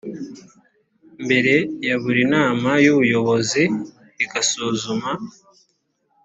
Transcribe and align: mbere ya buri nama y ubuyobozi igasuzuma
mbere 1.23 1.53
ya 1.87 1.95
buri 2.03 2.23
nama 2.33 2.69
y 2.83 2.87
ubuyobozi 2.93 3.63
igasuzuma 4.23 5.11